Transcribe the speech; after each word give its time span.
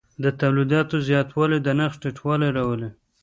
د 0.23 0.25
تولید 0.39 0.91
زیاتوالی 1.07 1.59
د 1.61 1.69
نرخ 1.79 1.93
ټیټوالی 2.01 2.49
راولي. 2.57 2.89